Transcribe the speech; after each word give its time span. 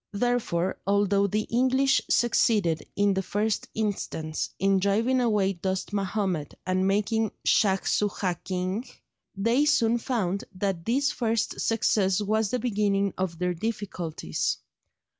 Therefore, 0.13 0.79
although 0.87 1.27
the 1.27 1.43
English 1.51 2.01
succeeded, 2.09 2.87
in 2.95 3.13
the 3.13 3.21
first 3.21 3.67
instance, 3.75 4.49
in 4.57 4.79
driving 4.79 5.21
away 5.21 5.53
Dost 5.53 5.93
Mahomed 5.93 6.55
and 6.65 6.87
making 6.87 7.29
Shaj 7.47 7.83
Soojah 7.85 8.43
king, 8.43 8.83
they 9.35 9.65
soon 9.65 9.99
found 9.99 10.45
that 10.55 10.85
this 10.85 11.11
first 11.11 11.59
success 11.61 12.19
was 12.19 12.49
the 12.49 12.57
beginning 12.57 13.13
of 13.15 13.37
their 13.37 13.53
difficulties. 13.53 14.57